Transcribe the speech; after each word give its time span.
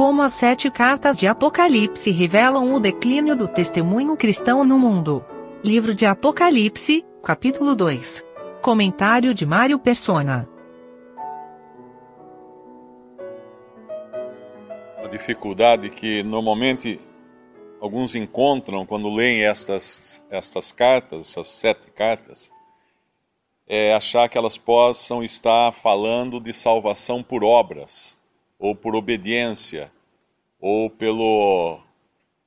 como 0.00 0.22
as 0.22 0.32
sete 0.32 0.70
cartas 0.70 1.18
de 1.18 1.28
Apocalipse 1.28 2.10
revelam 2.10 2.72
o 2.72 2.80
declínio 2.80 3.36
do 3.36 3.46
testemunho 3.46 4.16
cristão 4.16 4.64
no 4.64 4.78
mundo. 4.78 5.22
Livro 5.62 5.94
de 5.94 6.06
Apocalipse, 6.06 7.04
capítulo 7.22 7.76
2. 7.76 8.24
Comentário 8.62 9.34
de 9.34 9.44
Mário 9.44 9.78
Persona. 9.78 10.48
A 15.04 15.06
dificuldade 15.08 15.90
que 15.90 16.22
normalmente 16.22 16.98
alguns 17.78 18.14
encontram 18.14 18.86
quando 18.86 19.14
leem 19.14 19.44
estas, 19.44 20.24
estas 20.30 20.72
cartas, 20.72 21.28
essas 21.28 21.48
sete 21.48 21.90
cartas, 21.90 22.50
é 23.68 23.92
achar 23.92 24.30
que 24.30 24.38
elas 24.38 24.56
possam 24.56 25.22
estar 25.22 25.70
falando 25.72 26.40
de 26.40 26.54
salvação 26.54 27.22
por 27.22 27.44
obras, 27.44 28.18
ou 28.60 28.76
por 28.76 28.94
obediência, 28.94 29.90
ou 30.60 30.90
pelo 30.90 31.80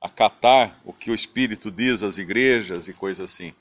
acatar 0.00 0.78
o 0.84 0.92
que 0.92 1.10
o 1.10 1.14
Espírito 1.14 1.70
diz 1.70 2.02
às 2.02 2.18
igrejas 2.18 2.88
e 2.88 2.92
coisas 2.92 3.32
assim. 3.32 3.52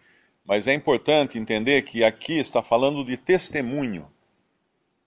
Mas 0.46 0.68
é 0.68 0.74
importante 0.74 1.38
entender 1.38 1.84
que 1.84 2.04
aqui 2.04 2.34
está 2.34 2.62
falando 2.62 3.04
de 3.04 3.18
testemunho, 3.18 4.08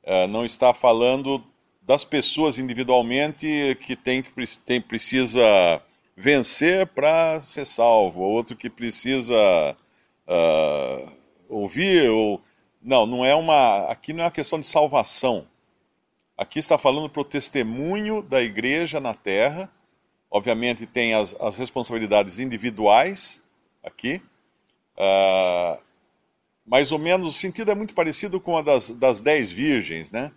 é, 0.02 0.26
não 0.26 0.44
está 0.44 0.72
falando 0.72 1.44
das 1.82 2.04
pessoas 2.04 2.58
individualmente 2.58 3.76
que 3.80 3.94
tem, 3.94 4.24
tem 4.64 4.80
precisa 4.80 5.82
vencer 6.16 6.86
para 6.88 7.40
ser 7.40 7.66
salvo, 7.66 8.22
outro 8.22 8.56
que 8.56 8.70
precisa 8.70 9.76
uh, 10.26 11.12
ouvir 11.48 12.08
ou 12.08 12.40
não, 12.82 13.06
não 13.06 13.24
é 13.24 13.34
uma. 13.34 13.86
Aqui 13.90 14.12
não 14.12 14.22
é 14.22 14.24
uma 14.24 14.30
questão 14.30 14.58
de 14.58 14.66
salvação. 14.66 15.46
Aqui 16.36 16.58
está 16.58 16.76
falando 16.76 17.08
para 17.08 17.22
o 17.22 17.24
testemunho 17.24 18.22
da 18.22 18.42
igreja 18.42 19.00
na 19.00 19.14
terra. 19.14 19.70
Obviamente 20.30 20.86
tem 20.86 21.14
as, 21.14 21.34
as 21.40 21.56
responsabilidades 21.56 22.38
individuais 22.38 23.40
aqui. 23.82 24.20
Uh, 24.96 25.82
mais 26.66 26.92
ou 26.92 26.98
menos, 26.98 27.28
o 27.28 27.32
sentido 27.32 27.70
é 27.70 27.74
muito 27.74 27.94
parecido 27.94 28.38
com 28.40 28.58
a 28.58 28.62
das, 28.62 28.90
das 28.90 29.20
dez 29.20 29.50
virgens, 29.50 30.10
né? 30.10 30.30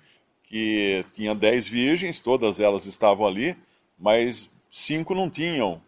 Que 0.43 1.05
tinha 1.13 1.35
dez 1.35 1.67
virgens, 1.67 2.21
todas 2.21 2.59
elas 2.59 2.85
estavam 2.85 3.25
ali, 3.25 3.57
mas 3.97 4.49
cinco 4.71 5.13
não 5.13 5.29
tinham 5.29 5.81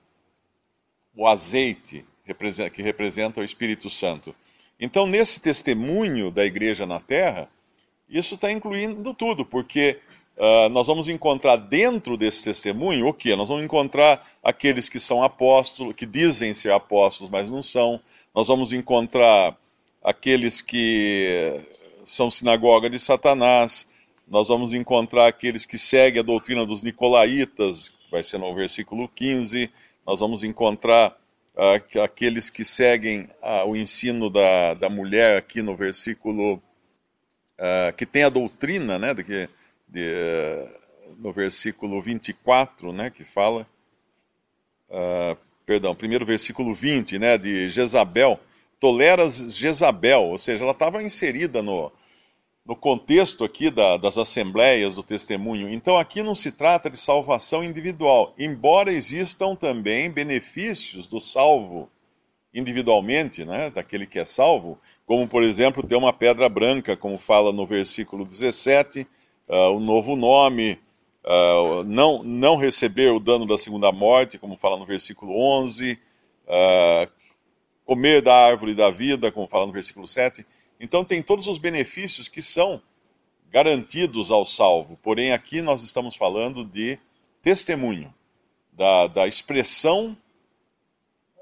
o 1.16 1.28
azeite 1.28 2.06
que 2.26 2.82
representa 2.82 3.40
o 3.40 3.44
Espírito 3.44 3.90
Santo. 3.90 4.36
Então, 4.80 5.06
nesse 5.06 5.40
testemunho 5.40 6.32
da 6.32 6.46
igreja 6.46 6.86
na 6.86 7.00
terra, 7.00 7.50
isso 8.12 8.36
está 8.36 8.52
incluindo 8.52 9.14
tudo, 9.14 9.46
porque 9.46 9.98
uh, 10.38 10.70
nós 10.70 10.86
vamos 10.86 11.08
encontrar 11.08 11.56
dentro 11.56 12.18
desse 12.18 12.44
testemunho 12.44 13.08
o 13.08 13.14
que? 13.14 13.36
Nós 13.36 13.48
vamos 13.48 13.64
encontrar 13.64 14.28
aqueles 14.44 14.90
que 14.90 15.00
são 15.00 15.24
apóstolos, 15.24 15.96
que 15.96 16.06
dizem 16.06 16.54
ser 16.54 16.72
apóstolos, 16.72 17.32
mas 17.32 17.50
não 17.50 17.64
são. 17.64 18.00
Nós 18.36 18.48
vamos 18.48 18.74
encontrar 18.74 19.58
aqueles 20.04 20.62
que 20.62 21.62
são 22.06 22.30
sinagoga 22.30 22.90
de 22.90 23.00
Satanás. 23.00 23.88
Nós 24.28 24.50
vamos 24.50 24.74
encontrar 24.74 25.28
aqueles 25.28 25.66
que 25.66 25.78
seguem 25.78 26.20
a 26.20 26.24
doutrina 26.24 26.66
dos 26.66 26.84
nicolaítas, 26.84 27.94
vai 28.12 28.24
ser 28.24 28.38
no 28.38 28.54
versículo 28.54 29.08
15. 29.08 29.70
Nós 30.06 30.20
vamos 30.20 30.44
encontrar 30.44 31.16
uh, 31.56 32.02
aqueles 32.02 32.50
que 32.50 32.66
seguem 32.66 33.30
uh, 33.42 33.68
o 33.68 33.76
ensino 33.76 34.30
da, 34.30 34.74
da 34.74 34.90
mulher 34.90 35.38
aqui 35.38 35.62
no 35.62 35.76
versículo 35.76 36.62
uh, 37.62 37.94
que 37.96 38.06
tem 38.06 38.24
a 38.24 38.30
doutrina, 38.30 38.98
né, 38.98 39.14
de, 39.14 39.48
de, 39.88 40.66
no 41.20 41.32
versículo 41.32 42.02
24, 42.02 42.92
né, 42.92 43.12
que 43.12 43.24
fala, 43.24 43.68
perdão, 45.66 45.96
primeiro 45.96 46.26
versículo 46.26 46.74
20, 46.74 47.18
né, 47.20 47.38
de 47.38 47.70
Jezabel, 47.70 48.40
toleras 48.80 49.56
Jezabel, 49.56 50.24
ou 50.24 50.38
seja, 50.38 50.64
ela 50.64 50.74
estava 50.74 51.04
inserida 51.04 51.62
no, 51.62 51.92
no 52.66 52.76
contexto 52.76 53.44
aqui 53.44 53.70
da, 53.70 53.96
das 53.98 54.18
assembleias 54.18 54.96
do 54.96 55.04
testemunho. 55.04 55.70
Então 55.72 55.98
aqui 55.98 56.24
não 56.24 56.36
se 56.36 56.52
trata 56.52 56.90
de 56.90 56.98
salvação 56.98 57.64
individual, 57.64 58.34
embora 58.38 58.92
existam 58.92 59.56
também 59.56 60.10
benefícios 60.10 61.08
do 61.08 61.22
salvo 61.22 61.90
individualmente, 62.54 63.46
né, 63.46 63.70
daquele 63.70 64.06
que 64.06 64.20
é 64.20 64.26
salvo, 64.26 64.78
como 65.06 65.28
por 65.28 65.44
exemplo 65.44 65.88
ter 65.88 65.96
uma 65.96 66.12
pedra 66.12 66.50
branca, 66.50 66.98
como 66.98 67.18
fala 67.18 67.54
no 67.54 67.66
versículo 67.66 68.26
17, 68.26 69.08
uh, 69.48 69.76
o 69.76 69.80
novo 69.80 70.16
nome, 70.16 70.78
uh, 71.24 71.84
não, 71.86 72.24
não 72.24 72.58
receber 72.58 73.12
o 73.12 73.20
dano 73.20 73.46
da 73.46 73.58
segunda 73.58 73.92
morte, 73.92 74.38
como 74.38 74.58
fala 74.58 74.78
no 74.78 74.86
versículo 74.86 75.34
11, 75.34 75.94
uh, 75.94 75.98
ah, 76.50 77.08
comer 77.86 78.22
da 78.22 78.36
árvore 78.36 78.74
da 78.74 78.90
vida, 78.90 79.32
como 79.32 79.48
fala 79.48 79.66
no 79.66 79.72
versículo 79.72 80.06
7. 80.06 80.46
Então 80.80 81.06
tem 81.06 81.22
todos 81.22 81.48
os 81.48 81.58
benefícios 81.58 82.28
que 82.28 82.42
são 82.42 82.82
garantidos 83.50 84.32
ao 84.32 84.46
salvo. 84.46 84.98
Porém, 85.02 85.32
aqui 85.32 85.62
nós 85.62 85.84
estamos 85.84 86.16
falando 86.16 86.64
de 86.66 86.98
testemunho, 87.42 88.14
da, 88.72 89.08
da 89.08 89.28
expressão 89.28 90.18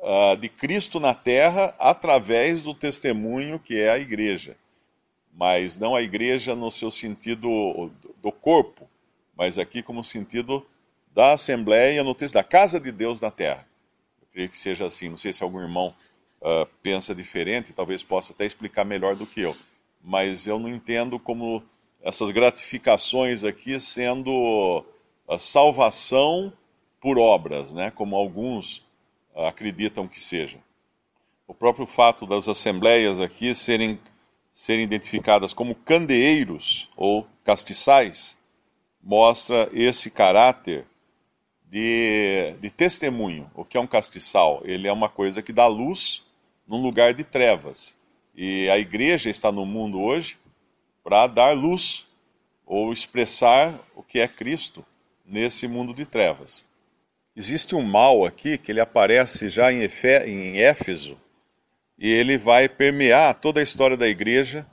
uh, 0.01 0.37
de 0.37 0.49
Cristo 0.49 0.99
na 0.99 1.13
terra 1.13 1.75
através 1.77 2.61
do 2.61 2.73
testemunho 2.73 3.59
que 3.59 3.79
é 3.79 3.89
a 3.89 3.99
igreja. 3.99 4.55
Mas 5.33 5.77
não 5.77 5.95
a 5.95 6.01
igreja 6.01 6.55
no 6.55 6.71
seu 6.71 6.91
sentido 6.91 7.91
do 8.21 8.31
corpo, 8.31 8.89
mas 9.38 9.57
aqui 9.57 9.81
como 9.81 10.03
sentido 10.03 10.65
da 11.13 11.33
assembleia, 11.33 12.03
no 12.03 12.13
texto 12.13 12.33
da 12.33 12.43
casa 12.43 12.79
de 12.79 12.91
Deus 12.91 13.19
na 13.19 13.31
terra. 13.31 13.65
Eu 14.21 14.27
creio 14.31 14.49
que 14.49 14.57
seja 14.57 14.85
assim. 14.85 15.09
Não 15.09 15.17
sei 15.17 15.31
se 15.31 15.43
algum 15.43 15.59
irmão 15.61 15.93
uh, 16.41 16.65
pensa 16.81 17.15
diferente, 17.15 17.73
talvez 17.73 18.03
possa 18.03 18.33
até 18.33 18.45
explicar 18.45 18.83
melhor 18.83 19.15
do 19.15 19.25
que 19.25 19.41
eu. 19.41 19.55
Mas 20.03 20.47
eu 20.47 20.59
não 20.59 20.69
entendo 20.69 21.19
como 21.19 21.63
essas 22.01 22.31
gratificações 22.31 23.43
aqui 23.43 23.79
sendo 23.79 24.83
a 25.27 25.38
salvação 25.38 26.51
por 26.99 27.17
obras, 27.17 27.73
né? 27.73 27.91
como 27.91 28.15
alguns 28.15 28.83
acreditam 29.47 30.07
que 30.07 30.22
seja. 30.22 30.57
O 31.47 31.53
próprio 31.53 31.85
fato 31.85 32.25
das 32.25 32.47
assembleias 32.47 33.19
aqui 33.19 33.55
serem, 33.55 34.00
serem 34.51 34.83
identificadas 34.83 35.53
como 35.53 35.75
candeeiros 35.75 36.89
ou 36.95 37.27
castiçais 37.44 38.38
mostra 39.01 39.69
esse 39.73 40.11
caráter 40.11 40.85
de, 41.66 42.53
de 42.59 42.69
testemunho. 42.69 43.50
O 43.55 43.63
que 43.63 43.77
é 43.77 43.79
um 43.79 43.88
castiçal? 43.88 44.61
Ele 44.63 44.88
é 44.88 44.94
uma 44.94 45.09
coisa 45.09 45.41
que 45.41 45.53
dá 45.53 45.66
luz 45.67 46.23
num 46.67 46.81
lugar 46.81 47.13
de 47.13 47.23
trevas. 47.23 47.95
E 48.35 48.69
a 48.69 48.77
igreja 48.77 49.29
está 49.29 49.51
no 49.51 49.66
mundo 49.66 50.00
hoje 50.00 50.38
para 51.03 51.27
dar 51.27 51.56
luz 51.56 52.07
ou 52.66 52.94
expressar 52.94 53.79
o 53.95 54.03
que 54.03 54.19
é 54.19 54.27
Cristo 54.27 54.85
nesse 55.25 55.67
mundo 55.67 55.94
de 55.94 56.06
trevas. 56.06 56.63
Existe 57.39 57.73
um 57.73 57.81
mal 57.81 58.25
aqui 58.25 58.57
que 58.57 58.69
ele 58.69 58.81
aparece 58.81 59.47
já 59.47 59.72
em, 59.72 59.81
Efé, 59.81 60.27
em 60.27 60.59
Éfeso 60.59 61.17
e 61.97 62.11
ele 62.11 62.38
vai 62.38 62.67
permear 62.67 63.33
toda 63.33 63.61
a 63.61 63.63
história 63.63 63.95
da 63.95 64.09
igreja. 64.09 64.67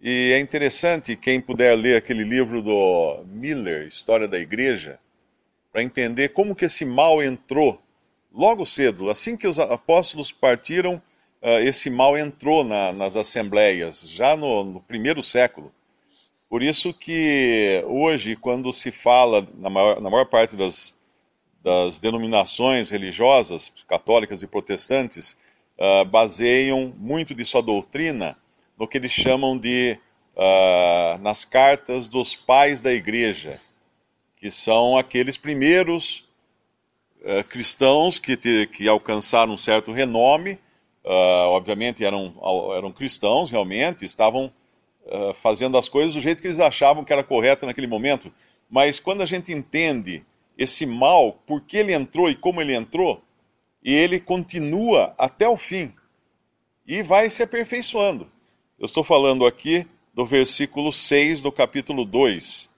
E 0.00 0.32
é 0.32 0.38
interessante 0.38 1.14
quem 1.14 1.42
puder 1.42 1.76
ler 1.76 1.98
aquele 1.98 2.24
livro 2.24 2.62
do 2.62 3.22
Miller, 3.26 3.86
História 3.86 4.26
da 4.26 4.38
Igreja, 4.38 4.98
para 5.70 5.82
entender 5.82 6.30
como 6.30 6.54
que 6.54 6.64
esse 6.64 6.86
mal 6.86 7.22
entrou 7.22 7.78
logo 8.32 8.64
cedo, 8.64 9.10
assim 9.10 9.36
que 9.36 9.46
os 9.46 9.58
apóstolos 9.58 10.32
partiram 10.32 10.94
uh, 11.42 11.58
esse 11.62 11.90
mal 11.90 12.16
entrou 12.16 12.64
na, 12.64 12.94
nas 12.94 13.14
assembleias, 13.14 14.08
já 14.08 14.34
no, 14.38 14.64
no, 14.64 14.80
primeiro 14.80 15.22
século. 15.22 15.70
Por 16.48 16.62
isso 16.62 16.94
que 16.94 17.84
hoje, 17.86 18.36
quando 18.36 18.72
se 18.72 18.90
fala, 18.90 19.46
na 19.58 19.68
maior, 19.68 20.00
na 20.00 20.08
maior 20.08 20.24
parte 20.24 20.56
das, 20.56 20.94
das 21.62 21.98
denominações 21.98 22.88
religiosas, 22.90 23.72
católicas 23.86 24.42
e 24.42 24.46
protestantes, 24.46 25.36
uh, 25.78 26.04
baseiam 26.04 26.92
muito 26.96 27.34
de 27.34 27.44
sua 27.44 27.62
doutrina 27.62 28.36
no 28.78 28.88
que 28.88 28.96
eles 28.96 29.12
chamam 29.12 29.58
de 29.58 29.98
uh, 30.34 31.18
nas 31.20 31.44
cartas 31.44 32.08
dos 32.08 32.34
pais 32.34 32.80
da 32.80 32.92
igreja, 32.92 33.60
que 34.36 34.50
são 34.50 34.96
aqueles 34.96 35.36
primeiros 35.36 36.24
uh, 37.20 37.44
cristãos 37.44 38.18
que, 38.18 38.36
te, 38.36 38.66
que 38.66 38.88
alcançaram 38.88 39.52
um 39.52 39.58
certo 39.58 39.92
renome 39.92 40.58
Uh, 41.02 41.48
obviamente 41.48 42.04
eram, 42.04 42.34
eram 42.76 42.92
cristãos 42.92 43.50
realmente, 43.50 44.04
estavam 44.04 44.52
fazendo 45.36 45.76
as 45.78 45.88
coisas 45.88 46.12
do 46.12 46.20
jeito 46.20 46.40
que 46.40 46.46
eles 46.46 46.60
achavam 46.60 47.02
que 47.02 47.12
era 47.12 47.24
correto 47.24 47.66
naquele 47.66 47.86
momento. 47.86 48.32
Mas 48.68 49.00
quando 49.00 49.22
a 49.22 49.26
gente 49.26 49.50
entende 49.50 50.24
esse 50.60 50.84
mal, 50.84 51.32
por 51.46 51.62
que 51.62 51.78
ele 51.78 51.94
entrou 51.94 52.28
e 52.28 52.34
como 52.34 52.60
ele 52.60 52.74
entrou, 52.74 53.24
e 53.82 53.94
ele 53.94 54.20
continua 54.20 55.14
até 55.16 55.48
o 55.48 55.56
fim 55.56 55.90
e 56.86 57.02
vai 57.02 57.30
se 57.30 57.42
aperfeiçoando. 57.42 58.30
Eu 58.78 58.84
estou 58.84 59.02
falando 59.02 59.46
aqui 59.46 59.86
do 60.12 60.26
versículo 60.26 60.92
6 60.92 61.40
do 61.40 61.50
capítulo 61.50 62.04
2. 62.04 62.68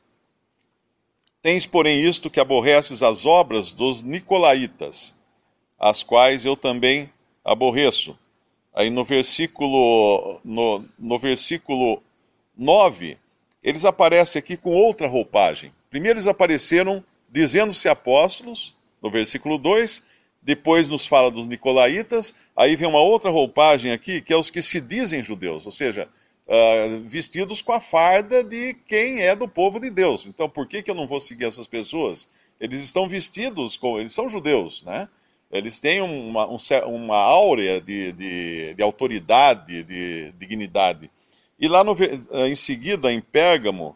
Tens, 1.42 1.66
porém, 1.66 2.00
isto 2.00 2.30
que 2.30 2.38
aborreces 2.38 3.02
as 3.02 3.26
obras 3.26 3.72
dos 3.72 4.00
nicolaítas, 4.00 5.12
as 5.76 6.04
quais 6.04 6.44
eu 6.44 6.56
também 6.56 7.10
aborreço. 7.44 8.16
Aí 8.72 8.90
no 8.90 9.04
versículo, 9.04 10.40
no, 10.44 10.84
no 10.96 11.18
versículo 11.18 12.00
9, 12.56 13.18
eles 13.60 13.84
aparecem 13.84 14.38
aqui 14.38 14.56
com 14.56 14.70
outra 14.70 15.08
roupagem. 15.08 15.72
Primeiro 15.90 16.18
eles 16.18 16.28
apareceram 16.28 17.04
dizendo-se 17.32 17.88
apóstolos, 17.88 18.76
no 19.02 19.10
versículo 19.10 19.56
2, 19.56 20.02
depois 20.42 20.88
nos 20.88 21.06
fala 21.06 21.30
dos 21.30 21.48
nicolaítas, 21.48 22.34
aí 22.54 22.76
vem 22.76 22.86
uma 22.86 23.00
outra 23.00 23.30
roupagem 23.30 23.90
aqui, 23.90 24.20
que 24.20 24.32
é 24.32 24.36
os 24.36 24.50
que 24.50 24.60
se 24.60 24.80
dizem 24.80 25.22
judeus, 25.22 25.64
ou 25.64 25.72
seja, 25.72 26.08
uh, 26.46 27.00
vestidos 27.08 27.62
com 27.62 27.72
a 27.72 27.80
farda 27.80 28.44
de 28.44 28.74
quem 28.86 29.20
é 29.20 29.34
do 29.34 29.48
povo 29.48 29.80
de 29.80 29.88
Deus. 29.88 30.26
Então, 30.26 30.48
por 30.48 30.66
que, 30.66 30.82
que 30.82 30.90
eu 30.90 30.94
não 30.94 31.06
vou 31.06 31.20
seguir 31.20 31.46
essas 31.46 31.66
pessoas? 31.66 32.28
Eles 32.60 32.82
estão 32.82 33.08
vestidos, 33.08 33.76
com, 33.76 33.98
eles 33.98 34.12
são 34.12 34.28
judeus, 34.28 34.82
né? 34.84 35.08
Eles 35.50 35.80
têm 35.80 36.00
uma, 36.00 36.48
um, 36.48 36.56
uma 36.86 37.16
áurea 37.16 37.80
de, 37.80 38.12
de, 38.12 38.74
de, 38.74 38.82
autoridade, 38.82 39.82
de 39.82 40.32
dignidade. 40.38 41.10
E 41.60 41.68
lá 41.68 41.84
no, 41.84 41.94
ah, 42.32 42.48
em 42.48 42.56
seguida, 42.56 43.12
em 43.12 43.20
Pérgamo, 43.20 43.94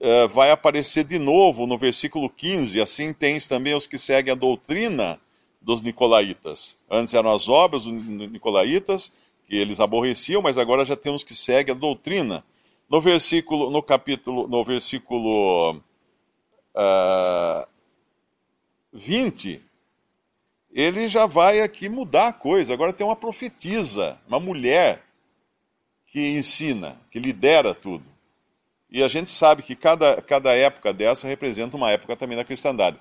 uh, 0.00 0.28
vai 0.28 0.50
aparecer 0.50 1.04
de 1.04 1.18
novo 1.18 1.66
no 1.66 1.76
versículo 1.78 2.28
15: 2.28 2.80
assim 2.80 3.12
tens 3.12 3.46
também 3.46 3.74
os 3.74 3.86
que 3.86 3.98
seguem 3.98 4.32
a 4.32 4.36
doutrina 4.36 5.20
dos 5.60 5.82
nicolaítas. 5.82 6.76
Antes 6.90 7.14
eram 7.14 7.30
as 7.32 7.48
obras 7.48 7.84
dos 7.84 7.92
nicolaítas, 8.30 9.12
que 9.46 9.56
eles 9.56 9.80
aborreciam, 9.80 10.40
mas 10.40 10.56
agora 10.56 10.84
já 10.84 10.96
temos 10.96 11.22
que 11.22 11.34
segue 11.34 11.70
a 11.70 11.74
doutrina. 11.74 12.44
No 12.88 13.00
versículo, 13.00 13.70
no 13.70 13.82
capítulo, 13.82 14.48
no 14.48 14.64
versículo 14.64 15.74
uh, 15.74 15.82
ah, 16.74 17.68
20, 18.92 19.62
ele 20.72 21.06
já 21.08 21.26
vai 21.26 21.60
aqui 21.60 21.88
mudar 21.88 22.28
a 22.28 22.32
coisa. 22.32 22.72
Agora 22.72 22.92
tem 22.92 23.06
uma 23.06 23.14
profetisa, 23.14 24.18
uma 24.26 24.40
mulher 24.40 25.04
que 26.06 26.36
ensina, 26.36 27.00
que 27.10 27.20
lidera 27.20 27.74
tudo. 27.74 28.04
E 28.90 29.02
a 29.02 29.08
gente 29.08 29.30
sabe 29.30 29.62
que 29.62 29.76
cada, 29.76 30.20
cada 30.20 30.52
época 30.52 30.92
dessa 30.92 31.28
representa 31.28 31.76
uma 31.76 31.90
época 31.90 32.16
também 32.16 32.36
da 32.36 32.44
cristandade. 32.44 32.98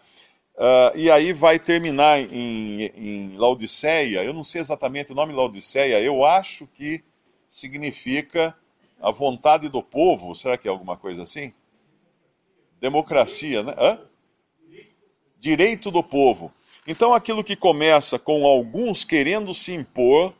Uh, 0.55 0.95
e 0.95 1.09
aí 1.09 1.31
vai 1.31 1.57
terminar 1.57 2.19
em, 2.19 2.83
em 2.95 3.37
Laodiceia, 3.37 4.23
eu 4.23 4.33
não 4.33 4.43
sei 4.43 4.59
exatamente 4.59 5.11
o 5.11 5.15
nome 5.15 5.33
Laodiceia, 5.33 6.01
eu 6.01 6.25
acho 6.25 6.67
que 6.67 7.01
significa 7.49 8.53
a 9.01 9.09
vontade 9.09 9.69
do 9.69 9.81
povo, 9.81 10.35
será 10.35 10.57
que 10.57 10.67
é 10.67 10.71
alguma 10.71 10.97
coisa 10.97 11.23
assim? 11.23 11.53
Democracia, 12.79 13.63
né? 13.63 13.73
Hã? 13.77 13.99
Direito 15.39 15.89
do 15.89 16.03
povo. 16.03 16.51
Então 16.85 17.13
aquilo 17.13 17.43
que 17.43 17.55
começa 17.55 18.19
com 18.19 18.45
alguns 18.45 19.05
querendo 19.05 19.53
se 19.53 19.73
impor 19.73 20.33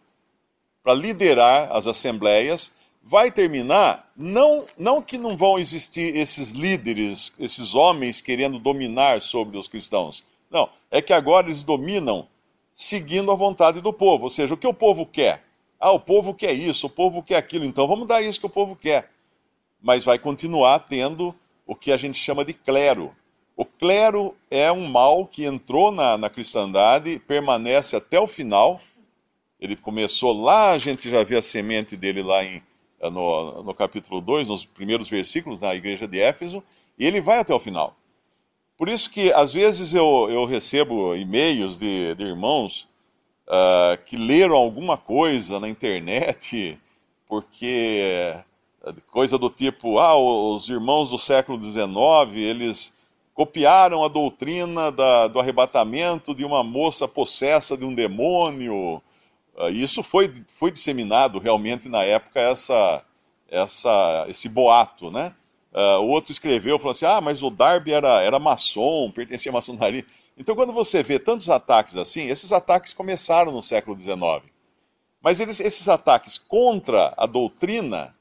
para 0.84 0.94
liderar 0.94 1.72
as 1.72 1.88
assembleias, 1.88 2.72
vai 3.10 3.32
terminar, 3.32 4.08
não, 4.16 4.68
não 4.78 5.02
que 5.02 5.18
não 5.18 5.36
vão 5.36 5.58
existir 5.58 6.16
esses 6.16 6.52
líderes, 6.52 7.34
esses 7.40 7.74
homens 7.74 8.22
querendo 8.22 8.60
dominar 8.60 9.20
sobre 9.20 9.58
os 9.58 9.68
cristãos. 9.68 10.24
Não, 10.48 10.70
é 10.92 11.02
que 11.02 11.12
agora 11.12 11.48
eles 11.48 11.64
dominam 11.64 12.28
seguindo 12.72 13.32
a 13.32 13.36
vontade 13.36 13.82
do 13.82 13.92
povo. 13.92 14.26
Ou 14.26 14.30
seja, 14.30 14.54
o 14.54 14.58
que 14.58 14.68
o 14.68 14.74
povo 14.76 15.08
quer? 15.08 15.44
Ah, 15.80 15.92
o 15.92 16.00
povo 16.00 16.36
quer 16.36 16.54
isso, 16.54 16.86
o 16.86 16.90
povo 16.90 17.24
quer 17.24 17.38
aquilo, 17.38 17.66
então 17.66 17.88
vamos 17.88 18.08
dar 18.08 18.22
isso 18.22 18.40
que 18.40 18.46
o 18.46 18.50
povo 18.50 18.76
quer. 18.76 19.10
Mas 19.82 20.04
vai 20.04 20.20
continuar 20.20 20.78
tendo 20.78 21.34
o 21.66 21.76
que 21.76 21.92
a 21.92 21.98
gente 21.98 22.18
chama 22.20 22.46
de 22.46 22.54
clero. 22.54 23.12
O 23.58 23.66
clero 23.66 24.36
é 24.52 24.72
um 24.72 24.86
mal 24.86 25.26
que 25.26 25.46
entrou 25.46 25.92
na, 25.92 26.16
na 26.16 26.30
cristandade, 26.30 27.18
permanece 27.18 27.96
até 27.96 28.20
o 28.20 28.28
final. 28.28 28.80
Ele 29.60 29.76
começou 29.76 30.32
lá, 30.40 30.74
a 30.74 30.78
gente 30.78 31.10
já 31.10 31.24
vê 31.24 31.38
a 31.38 31.42
semente 31.42 31.98
dele 31.98 32.22
lá 32.22 32.44
em 32.44 32.62
no, 33.02 33.64
no 33.64 33.74
capítulo 33.74 34.20
2, 34.20 34.50
nos 34.50 34.66
primeiros 34.66 35.08
versículos, 35.08 35.62
na 35.62 35.74
igreja 35.76 36.08
de 36.08 36.20
Éfeso, 36.20 36.64
e 36.98 37.06
ele 37.06 37.22
vai 37.22 37.40
até 37.40 37.54
o 37.54 37.60
final. 37.60 37.96
Por 38.78 38.90
isso 38.90 39.10
que, 39.10 39.32
às 39.34 39.54
vezes, 39.54 39.94
eu, 39.94 40.28
eu 40.30 40.46
recebo 40.46 41.16
e-mails 41.16 41.78
de, 41.78 42.16
de 42.16 42.24
irmãos 42.24 42.88
uh, 43.48 44.02
que 44.06 44.18
leram 44.18 44.56
alguma 44.56 44.98
coisa 44.98 45.60
na 45.60 45.70
internet, 45.70 46.78
porque 47.28 48.36
coisa 49.12 49.38
do 49.38 49.50
tipo, 49.50 50.00
ah, 50.00 50.18
os 50.18 50.68
irmãos 50.70 51.10
do 51.10 51.20
século 51.20 51.64
XIX, 51.64 51.88
eles 52.36 52.94
copiaram 53.34 54.04
a 54.04 54.08
doutrina 54.08 54.92
da, 54.92 55.28
do 55.28 55.40
arrebatamento 55.40 56.34
de 56.34 56.44
uma 56.44 56.64
moça 56.64 57.08
possessa 57.08 57.78
de 57.78 57.86
um 57.86 57.94
demônio, 57.94 59.02
isso 59.68 60.02
foi, 60.02 60.32
foi 60.54 60.72
disseminado 60.72 61.40
realmente 61.40 61.90
na 61.90 62.04
época, 62.04 62.40
essa, 62.40 63.04
essa, 63.50 64.26
esse 64.30 64.48
boato, 64.48 65.12
né? 65.12 65.36
Uh, 65.74 66.02
o 66.02 66.08
outro 66.08 66.32
escreveu, 66.32 66.80
falou 66.80 66.92
assim, 66.92 67.06
ah, 67.06 67.22
mas 67.22 67.44
o 67.44 67.50
Darby 67.50 67.92
era, 67.92 68.22
era 68.22 68.40
maçom, 68.40 69.12
pertencia 69.12 69.52
à 69.52 69.54
maçonaria. 69.54 70.06
Então, 70.38 70.56
quando 70.56 70.72
você 70.72 71.04
vê 71.04 71.20
tantos 71.20 71.50
ataques 71.50 71.98
assim, 71.98 72.28
esses 72.28 72.52
ataques 72.52 72.94
começaram 72.94 73.52
no 73.52 73.62
século 73.62 74.00
XIX. 74.00 74.42
Mas 75.22 75.40
eles, 75.40 75.60
esses 75.60 75.88
ataques 75.90 76.38
contra 76.38 77.14
a 77.18 77.26
doutrina, 77.26 78.16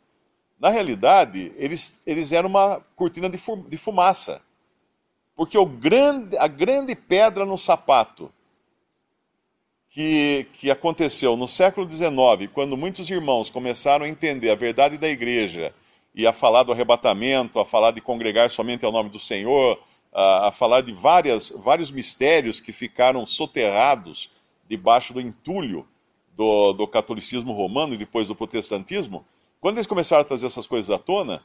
na 0.58 0.68
realidade, 0.68 1.52
eles, 1.56 2.02
eles 2.04 2.32
eram 2.32 2.48
uma 2.48 2.80
cortina 2.96 3.30
de, 3.30 3.38
de 3.68 3.76
fumaça. 3.78 4.42
Porque 5.36 5.56
o 5.56 5.64
grande, 5.64 6.36
a 6.36 6.48
grande 6.48 6.96
pedra 6.96 7.46
no 7.46 7.56
sapato 7.56 8.32
que, 9.90 10.46
que 10.54 10.70
aconteceu 10.70 11.36
no 11.36 11.48
século 11.48 11.90
XIX, 11.90 12.50
quando 12.52 12.76
muitos 12.76 13.10
irmãos 13.10 13.50
começaram 13.50 14.04
a 14.04 14.08
entender 14.08 14.50
a 14.50 14.54
verdade 14.54 14.98
da 14.98 15.08
igreja 15.08 15.74
e 16.14 16.26
a 16.26 16.32
falar 16.32 16.62
do 16.62 16.72
arrebatamento, 16.72 17.58
a 17.58 17.64
falar 17.64 17.92
de 17.92 18.00
congregar 18.00 18.50
somente 18.50 18.84
ao 18.84 18.92
nome 18.92 19.08
do 19.08 19.18
Senhor, 19.18 19.80
a, 20.12 20.48
a 20.48 20.52
falar 20.52 20.82
de 20.82 20.92
várias, 20.92 21.50
vários 21.50 21.90
mistérios 21.90 22.60
que 22.60 22.72
ficaram 22.72 23.24
soterrados 23.24 24.30
debaixo 24.68 25.14
do 25.14 25.20
entulho 25.20 25.86
do, 26.36 26.72
do 26.72 26.86
catolicismo 26.86 27.52
romano 27.52 27.94
e 27.94 27.98
depois 27.98 28.28
do 28.28 28.34
protestantismo, 28.34 29.24
quando 29.60 29.76
eles 29.76 29.86
começaram 29.86 30.22
a 30.22 30.24
trazer 30.24 30.46
essas 30.46 30.66
coisas 30.66 30.90
à 30.90 30.98
tona, 30.98 31.42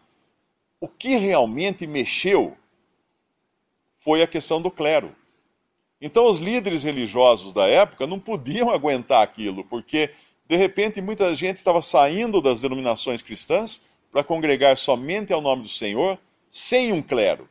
o 0.79 0.87
que 0.87 1.15
realmente 1.15 1.87
mexeu 1.87 2.57
foi 3.97 4.21
a 4.21 4.27
questão 4.27 4.61
do 4.61 4.69
clero. 4.69 5.15
Então, 6.05 6.27
os 6.27 6.37
líderes 6.37 6.83
religiosos 6.83 7.53
da 7.53 7.65
época 7.65 8.05
não 8.05 8.19
podiam 8.19 8.69
aguentar 8.69 9.23
aquilo, 9.23 9.63
porque, 9.63 10.09
de 10.45 10.57
repente, 10.57 11.01
muita 11.01 11.33
gente 11.33 11.55
estava 11.55 11.81
saindo 11.81 12.41
das 12.41 12.59
denominações 12.61 13.21
cristãs 13.21 13.79
para 14.11 14.21
congregar 14.21 14.75
somente 14.75 15.31
ao 15.31 15.39
nome 15.39 15.63
do 15.63 15.69
Senhor, 15.69 16.19
sem 16.49 16.91
um 16.91 17.01
clero. 17.01 17.47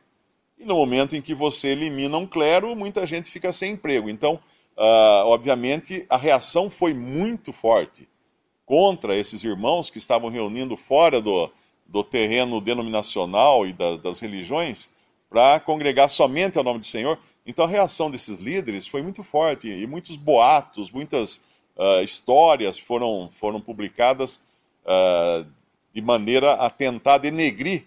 E 0.55 0.63
no 0.65 0.75
momento 0.75 1.15
em 1.15 1.21
que 1.21 1.33
você 1.33 1.69
elimina 1.69 2.15
um 2.15 2.27
clero, 2.27 2.75
muita 2.75 3.07
gente 3.07 3.31
fica 3.31 3.51
sem 3.51 3.71
emprego. 3.71 4.07
Então, 4.07 4.35
uh, 4.77 5.25
obviamente, 5.25 6.05
a 6.07 6.15
reação 6.15 6.69
foi 6.69 6.93
muito 6.93 7.51
forte 7.51 8.07
contra 8.67 9.17
esses 9.17 9.43
irmãos 9.43 9.89
que 9.89 9.97
estavam 9.97 10.29
reunindo 10.29 10.77
fora 10.77 11.19
do, 11.19 11.49
do 11.87 12.03
terreno 12.03 12.61
denominacional 12.61 13.65
e 13.65 13.73
da, 13.73 13.97
das 13.97 14.19
religiões 14.19 14.91
para 15.27 15.59
congregar 15.59 16.07
somente 16.07 16.55
ao 16.59 16.63
nome 16.63 16.81
do 16.81 16.85
Senhor. 16.85 17.17
Então 17.45 17.65
a 17.65 17.67
reação 17.67 18.09
desses 18.09 18.39
líderes 18.39 18.87
foi 18.87 19.01
muito 19.01 19.23
forte 19.23 19.69
e 19.69 19.85
muitos 19.85 20.15
boatos, 20.15 20.91
muitas 20.91 21.41
uh, 21.75 22.01
histórias 22.01 22.79
foram, 22.79 23.29
foram 23.39 23.59
publicadas 23.59 24.41
uh, 24.85 25.45
de 25.93 26.01
maneira 26.01 26.53
a 26.53 26.69
tentar 26.69 27.17
denegrir 27.17 27.83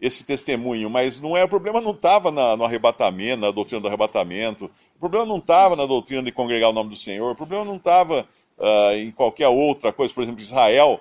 esse 0.00 0.24
testemunho. 0.24 0.90
Mas 0.90 1.20
não 1.20 1.36
é 1.36 1.44
o 1.44 1.48
problema 1.48 1.80
não 1.80 1.92
estava 1.92 2.30
no 2.30 2.64
arrebatamento, 2.64 3.40
na 3.40 3.50
doutrina 3.50 3.80
do 3.80 3.88
arrebatamento. 3.88 4.70
O 4.96 4.98
problema 4.98 5.24
não 5.24 5.38
estava 5.38 5.76
na 5.76 5.86
doutrina 5.86 6.22
de 6.22 6.32
congregar 6.32 6.70
o 6.70 6.72
nome 6.72 6.90
do 6.90 6.96
Senhor. 6.96 7.30
O 7.30 7.36
problema 7.36 7.64
não 7.64 7.76
estava 7.76 8.26
uh, 8.58 8.96
em 8.96 9.10
qualquer 9.10 9.48
outra 9.48 9.92
coisa. 9.92 10.12
Por 10.12 10.22
exemplo, 10.22 10.40
Israel, 10.40 11.00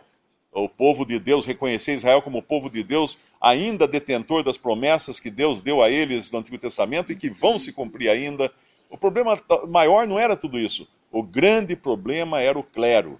o 0.52 0.68
povo 0.68 1.06
de 1.06 1.18
Deus, 1.18 1.46
reconhecer 1.46 1.94
Israel 1.94 2.22
como 2.22 2.42
povo 2.42 2.70
de 2.70 2.84
Deus 2.84 3.18
ainda 3.40 3.88
detentor 3.88 4.44
das 4.44 4.58
promessas 4.58 5.20
que 5.20 5.30
Deus 5.30 5.62
deu 5.62 5.82
a 5.82 5.90
eles 5.90 6.30
no 6.30 6.40
Antigo 6.40 6.58
Testamento 6.58 7.12
e 7.12 7.16
que 7.16 7.30
vão 7.30 7.58
se 7.58 7.72
cumprir 7.72 8.10
ainda. 8.10 8.52
O 8.90 8.98
problema 8.98 9.40
maior 9.68 10.06
não 10.06 10.20
era 10.20 10.36
tudo 10.36 10.60
isso. 10.60 10.88
O 11.12 11.24
grande 11.24 11.76
problema 11.76 12.42
era 12.42 12.60
o 12.60 12.64
clero. 12.64 13.20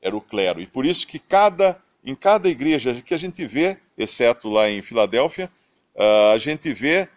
Era 0.00 0.16
o 0.16 0.20
clero. 0.20 0.60
E 0.60 0.66
por 0.66 0.84
isso 0.84 1.06
que 1.06 1.18
cada, 1.18 1.78
em 2.04 2.14
cada 2.14 2.48
igreja 2.48 3.00
que 3.02 3.14
a 3.14 3.18
gente 3.18 3.46
vê, 3.46 3.76
exceto 3.96 4.48
lá 4.48 4.68
em 4.68 4.82
Filadélfia, 4.82 5.50
uh, 5.94 6.32
a 6.34 6.38
gente 6.38 6.72
vê 6.72 7.08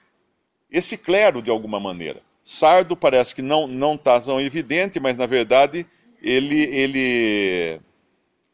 esse 0.69 0.97
clero 0.97 1.41
de 1.41 1.50
alguma 1.50 1.79
maneira. 1.79 2.21
Sardo 2.43 2.95
parece 2.95 3.33
que 3.33 3.41
não 3.41 3.65
não 3.65 3.95
está 3.95 4.21
tão 4.21 4.39
evidente, 4.39 5.00
mas 5.00 5.17
na 5.17 5.25
verdade 5.25 5.85
ele 6.21 6.62
ele 6.62 7.79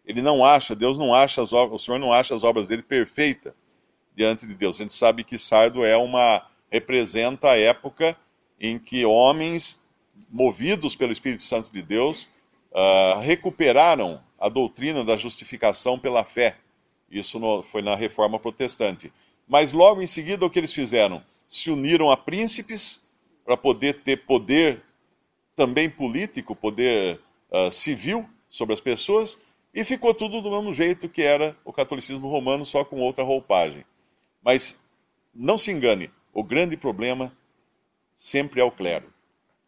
ele 0.05 0.21
não 0.21 0.43
acha, 0.43 0.75
Deus 0.75 0.97
não 0.97 1.13
acha 1.13 1.41
as 1.41 1.53
obras, 1.53 1.81
o 1.81 1.85
Senhor 1.85 1.99
não 1.99 2.11
acha 2.11 2.35
as 2.35 2.43
obras 2.43 2.67
dele 2.67 2.81
perfeitas 2.81 3.53
diante 4.15 4.45
de 4.45 4.53
Deus. 4.53 4.75
A 4.75 4.83
gente 4.83 4.93
sabe 4.93 5.23
que 5.23 5.37
Sardo 5.37 5.85
é 5.85 5.95
uma, 5.95 6.45
representa 6.69 7.51
a 7.51 7.57
época 7.57 8.17
em 8.59 8.77
que 8.77 9.05
homens 9.05 9.81
movidos 10.29 10.95
pelo 10.95 11.11
Espírito 11.11 11.43
Santo 11.43 11.71
de 11.71 11.81
Deus 11.81 12.27
uh, 12.71 13.19
recuperaram 13.19 14.21
a 14.39 14.49
doutrina 14.49 15.03
da 15.03 15.17
justificação 15.17 15.99
pela 15.99 16.23
fé. 16.23 16.57
Isso 17.09 17.39
no, 17.39 17.61
foi 17.63 17.81
na 17.81 17.95
Reforma 17.95 18.39
Protestante. 18.39 19.11
Mas 19.47 19.71
logo 19.71 20.01
em 20.01 20.07
seguida, 20.07 20.45
o 20.45 20.49
que 20.49 20.59
eles 20.59 20.73
fizeram? 20.73 21.23
Se 21.47 21.69
uniram 21.69 22.09
a 22.09 22.17
príncipes 22.17 23.01
para 23.43 23.57
poder 23.57 24.01
ter 24.01 24.25
poder 24.25 24.81
também 25.55 25.89
político, 25.89 26.55
poder 26.55 27.19
uh, 27.51 27.69
civil 27.69 28.27
sobre 28.49 28.73
as 28.73 28.79
pessoas, 28.79 29.37
e 29.73 29.83
ficou 29.83 30.13
tudo 30.13 30.41
do 30.41 30.51
mesmo 30.51 30.73
jeito 30.73 31.07
que 31.07 31.21
era 31.21 31.55
o 31.63 31.71
catolicismo 31.71 32.29
romano, 32.29 32.65
só 32.65 32.83
com 32.83 32.99
outra 32.99 33.23
roupagem. 33.23 33.85
Mas 34.43 34.79
não 35.33 35.57
se 35.57 35.71
engane, 35.71 36.11
o 36.33 36.43
grande 36.43 36.75
problema 36.75 37.31
sempre 38.13 38.59
é 38.59 38.63
o 38.63 38.71
clero, 38.71 39.11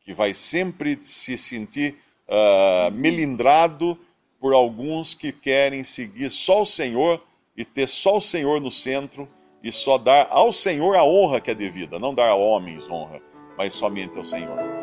que 0.02 0.14
vai 0.14 0.34
sempre 0.34 1.00
se 1.00 1.38
sentir 1.38 1.96
uh, 2.28 2.92
melindrado 2.92 3.98
por 4.40 4.54
alguns 4.54 5.14
que 5.14 5.32
querem 5.32 5.84
seguir 5.84 6.30
só 6.30 6.64
o 6.64 6.66
Senhor 6.66 7.24
e 7.56 7.64
ter 7.64 7.88
só 7.88 8.18
o 8.18 8.22
Senhor 8.22 8.60
no 8.60 8.72
centro 8.72 9.28
e 9.64 9.72
só 9.72 9.98
dar 9.98 10.28
ao 10.30 10.52
Senhor 10.52 10.98
a 10.98 11.04
honra 11.06 11.40
que 11.40 11.50
é 11.50 11.56
devida, 11.56 11.98
não 11.98 12.14
dar 12.14 12.30
a 12.30 12.36
homens 12.36 12.90
honra, 12.90 13.22
mas 13.58 13.74
somente 13.74 14.18
ao 14.18 14.26
Senhor. 14.26 14.83